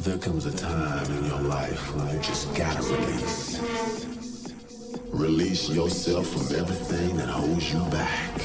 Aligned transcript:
There 0.00 0.18
comes 0.18 0.44
a 0.44 0.54
time 0.54 1.10
in 1.10 1.24
your 1.24 1.40
life 1.40 1.94
when 1.96 2.14
you 2.14 2.20
just 2.20 2.54
gotta 2.54 2.82
release. 2.82 3.60
Release 5.08 5.70
yourself 5.70 6.26
from 6.26 6.54
everything 6.54 7.16
that 7.16 7.28
holds 7.28 7.72
you 7.72 7.80
back. 7.90 8.40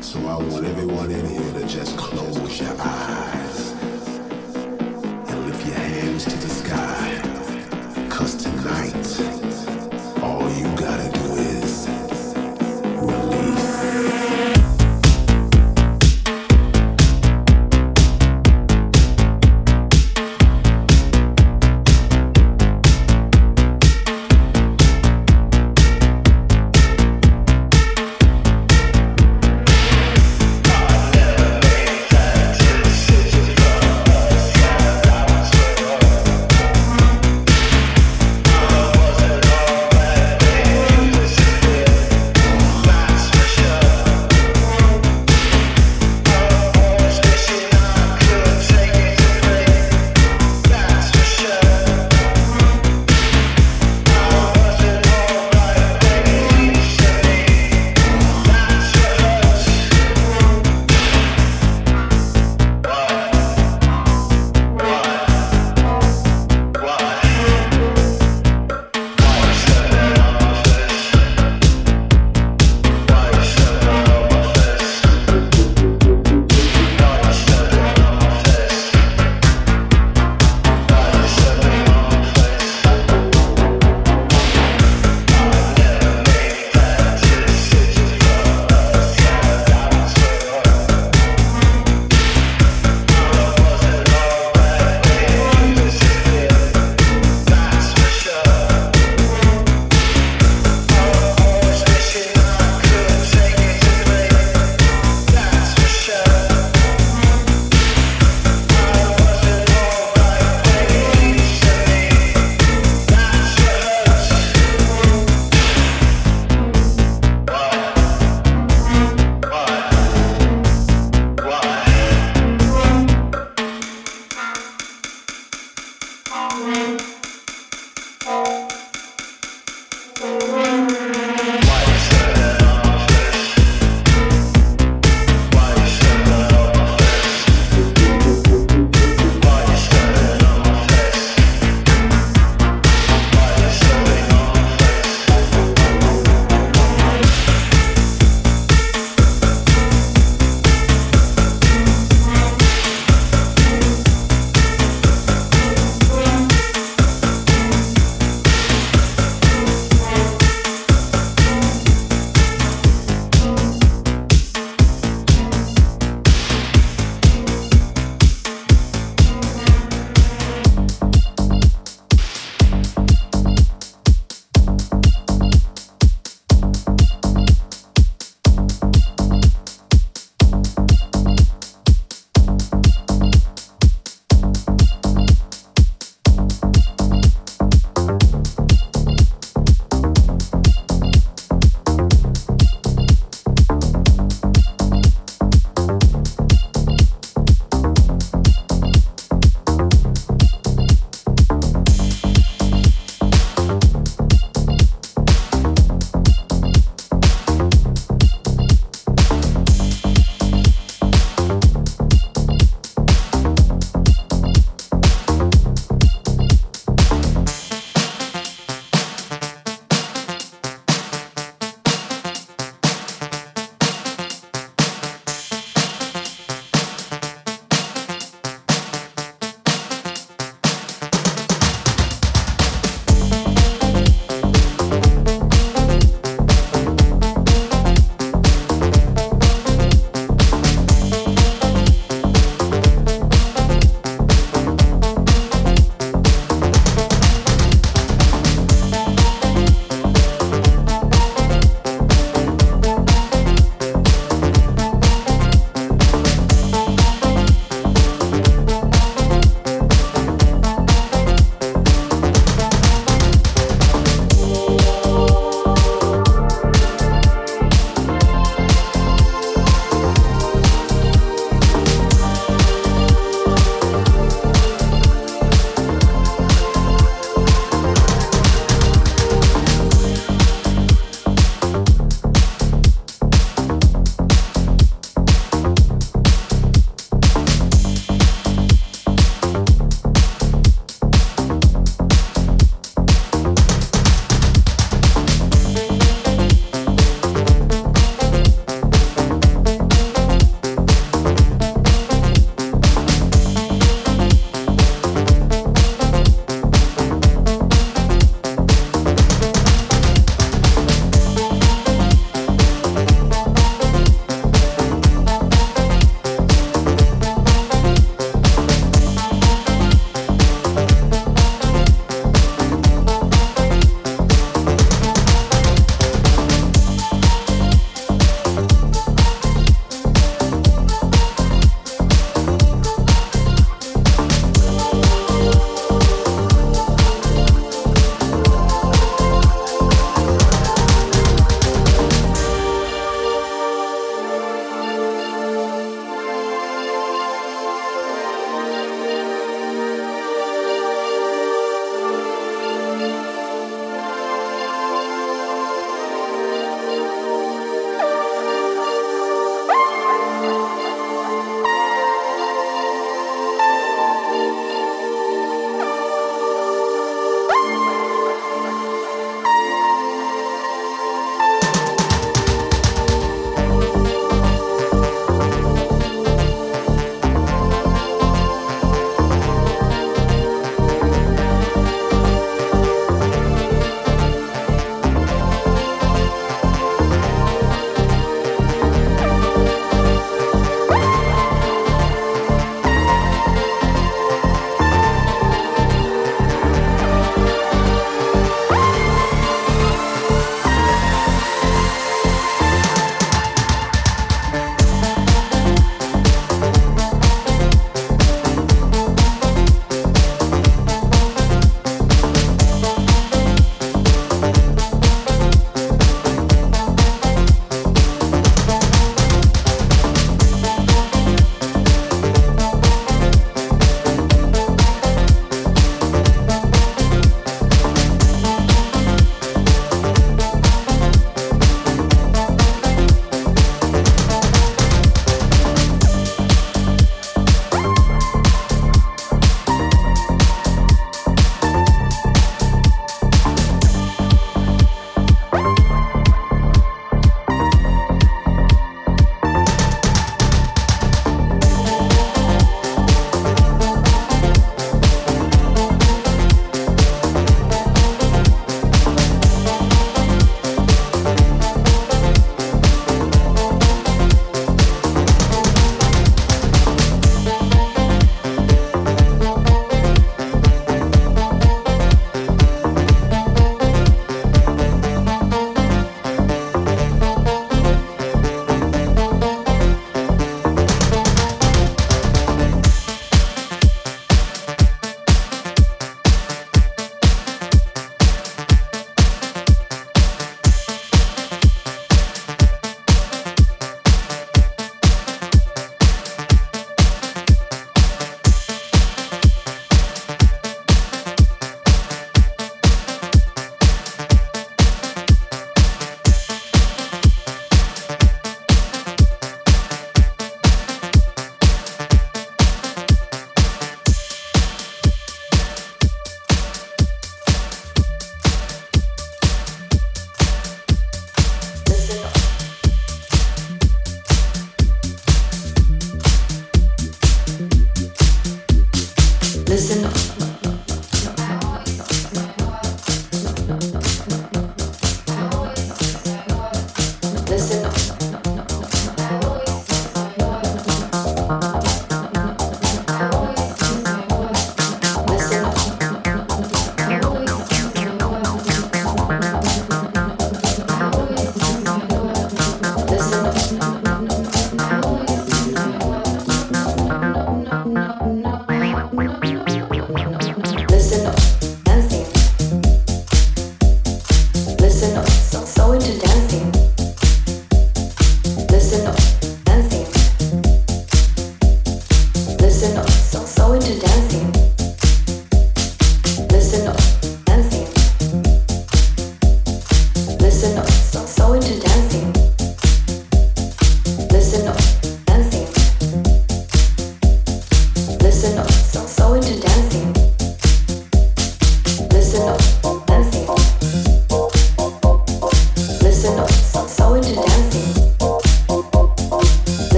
So 0.00 0.20
I 0.20 0.36
want 0.36 0.64
everyone 0.64 1.10
in 1.10 1.26
here 1.26 1.52
to 1.54 1.66
just 1.66 1.96
close 1.96 2.60
your 2.60 2.76
eyes 2.78 3.55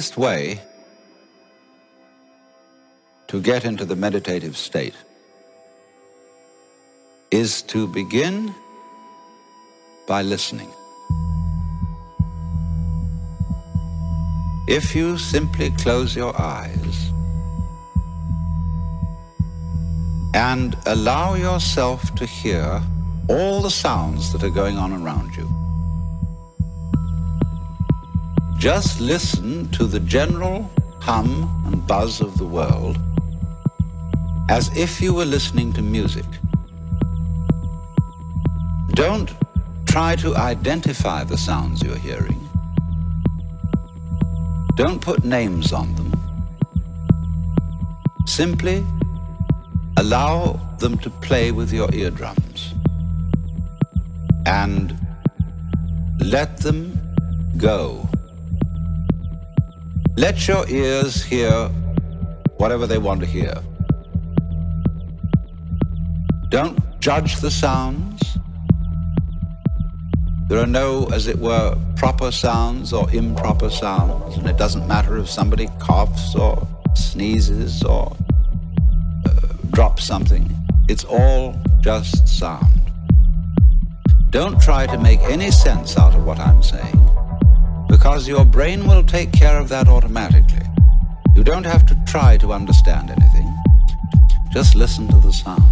easiest 0.00 0.16
way 0.16 0.58
to 3.28 3.38
get 3.38 3.66
into 3.66 3.84
the 3.84 3.94
meditative 3.94 4.56
state 4.56 4.94
is 7.30 7.60
to 7.62 7.86
begin 7.86 8.54
by 10.08 10.22
listening. 10.22 10.72
If 14.68 14.94
you 14.96 15.18
simply 15.18 15.70
close 15.82 16.16
your 16.16 16.34
eyes 16.40 17.12
and 20.32 20.76
allow 20.86 21.34
yourself 21.34 22.14
to 22.14 22.24
hear 22.24 22.80
all 23.28 23.60
the 23.60 23.74
sounds 23.84 24.32
that 24.32 24.42
are 24.42 24.56
going 24.62 24.78
on 24.78 24.92
around 24.94 25.36
you, 25.36 25.59
just 28.60 29.00
listen 29.00 29.66
to 29.70 29.86
the 29.86 30.00
general 30.00 30.70
hum 31.00 31.64
and 31.66 31.86
buzz 31.86 32.20
of 32.20 32.36
the 32.36 32.44
world 32.44 32.98
as 34.50 34.68
if 34.76 35.00
you 35.00 35.14
were 35.14 35.24
listening 35.24 35.72
to 35.72 35.80
music. 35.80 36.26
Don't 38.90 39.32
try 39.86 40.14
to 40.16 40.36
identify 40.36 41.24
the 41.24 41.38
sounds 41.38 41.82
you're 41.82 41.96
hearing. 41.96 42.38
Don't 44.76 45.00
put 45.00 45.24
names 45.24 45.72
on 45.72 45.94
them. 45.94 46.12
Simply 48.26 48.84
allow 49.96 50.60
them 50.80 50.98
to 50.98 51.08
play 51.08 51.50
with 51.50 51.72
your 51.72 51.88
eardrums 51.94 52.74
and 54.44 54.94
let 56.20 56.58
them 56.58 56.98
go. 57.56 58.06
Let 60.20 60.46
your 60.46 60.68
ears 60.68 61.22
hear 61.22 61.68
whatever 62.58 62.86
they 62.86 62.98
want 62.98 63.20
to 63.20 63.26
hear. 63.26 63.54
Don't 66.50 66.78
judge 67.00 67.36
the 67.36 67.50
sounds. 67.50 68.36
There 70.50 70.58
are 70.58 70.66
no, 70.66 71.06
as 71.06 71.26
it 71.26 71.38
were, 71.38 71.74
proper 71.96 72.30
sounds 72.30 72.92
or 72.92 73.10
improper 73.12 73.70
sounds, 73.70 74.36
and 74.36 74.46
it 74.46 74.58
doesn't 74.58 74.86
matter 74.86 75.16
if 75.16 75.30
somebody 75.30 75.68
coughs 75.78 76.34
or 76.34 76.68
sneezes 76.94 77.82
or 77.82 78.14
uh, 79.24 79.30
drops 79.70 80.04
something. 80.04 80.54
It's 80.90 81.04
all 81.04 81.58
just 81.80 82.28
sound. 82.28 82.92
Don't 84.28 84.60
try 84.60 84.86
to 84.86 84.98
make 84.98 85.20
any 85.20 85.50
sense 85.50 85.96
out 85.96 86.14
of 86.14 86.26
what 86.26 86.38
I'm 86.38 86.62
saying, 86.62 87.10
because 87.90 88.28
your 88.28 88.44
brain 88.44 88.86
will 88.86 89.02
take 89.02 89.32
care 89.32 89.58
of 89.58 89.68
that 89.68 89.88
automatically. 89.88 90.64
You 91.34 91.42
don't 91.42 91.64
have 91.64 91.84
to 91.86 91.96
try 92.06 92.36
to 92.36 92.52
understand 92.52 93.10
anything. 93.10 93.52
Just 94.52 94.76
listen 94.76 95.08
to 95.08 95.16
the 95.18 95.32
sound. 95.32 95.64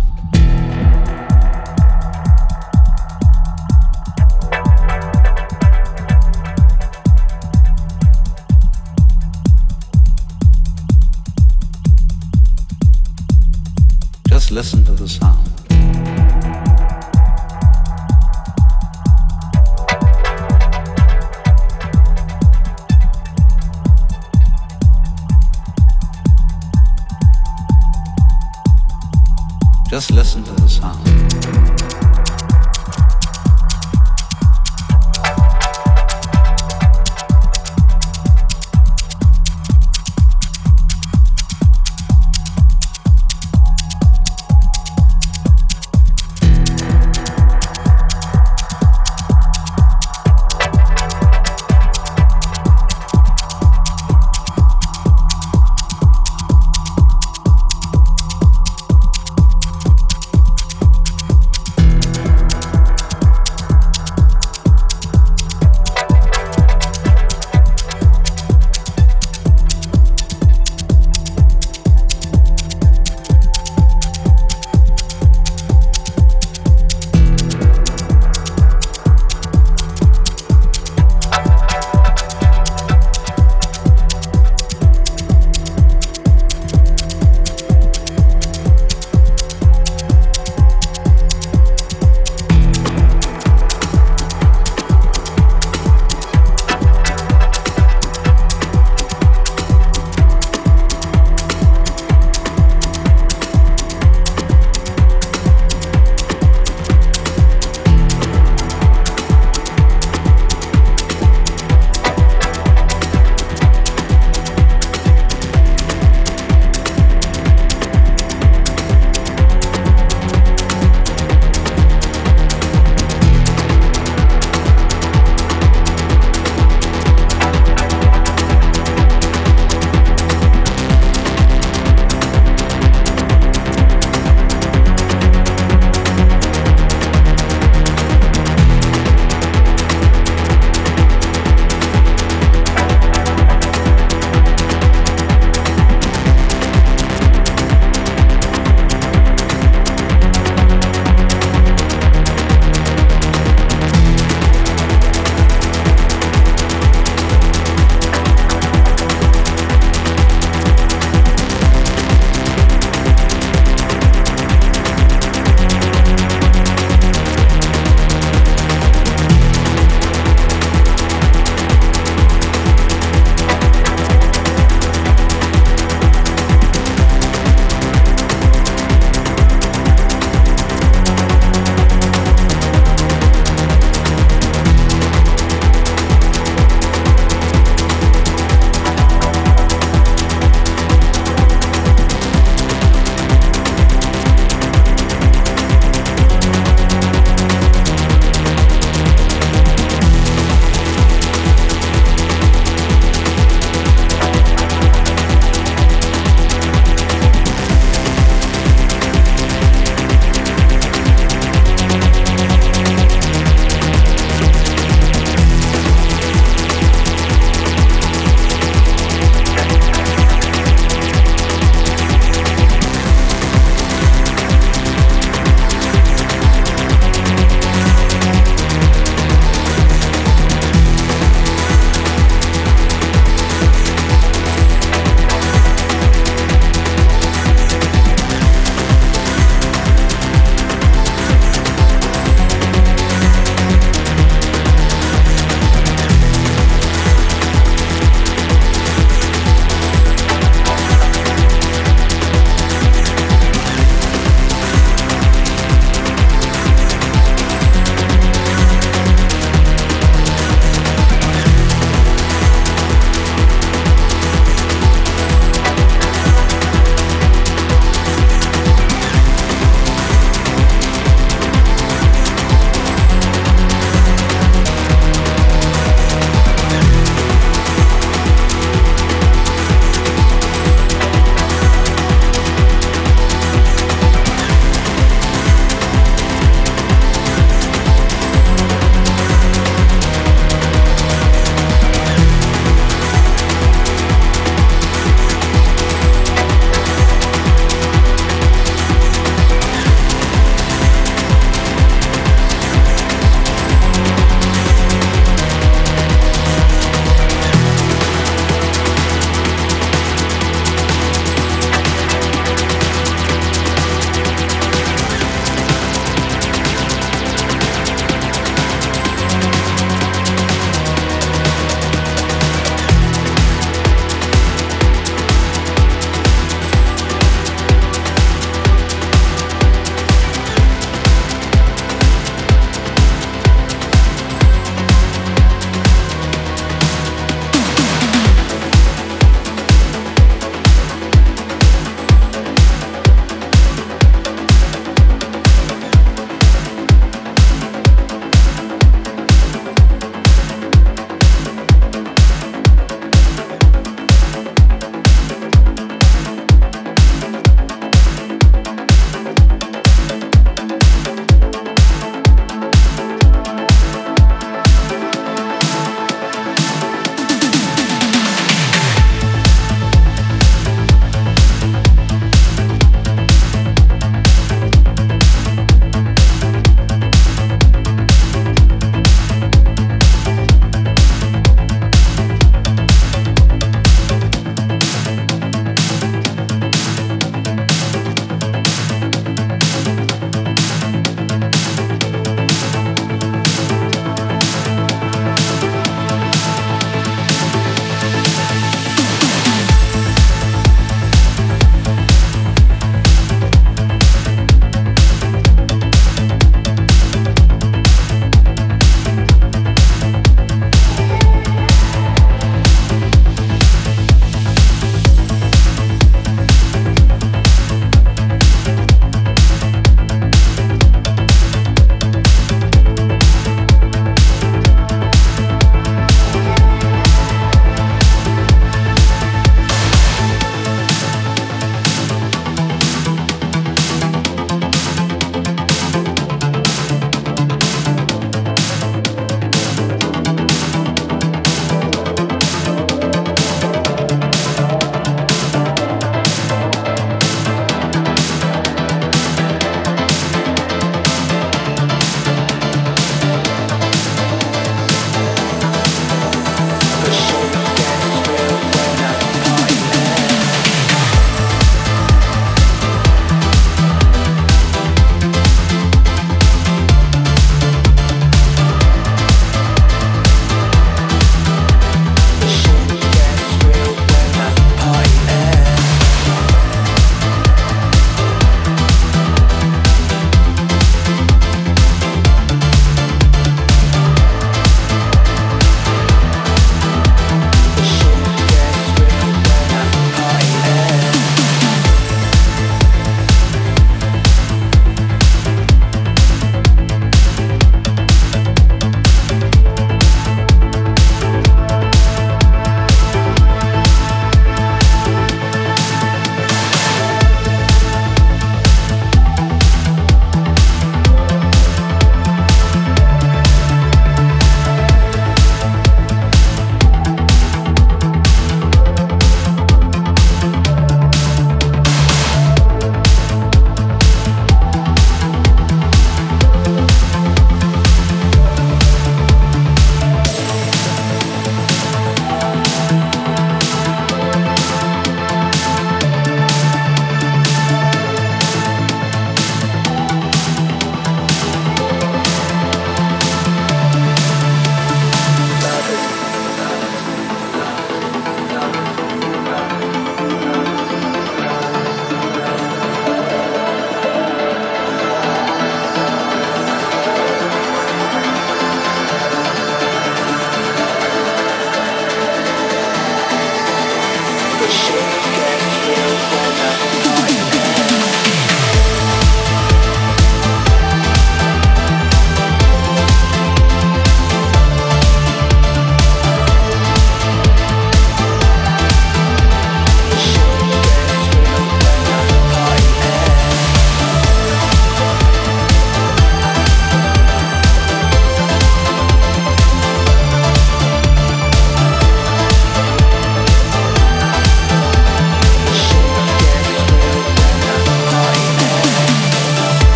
Just 14.28 14.50
listen 14.50 14.84
to 14.84 14.92
the 14.92 15.08
sound. 15.08 15.47
Just 29.98 30.12
listen 30.12 30.44
to 30.44 30.52
the 30.52 30.68
sound. 30.68 31.17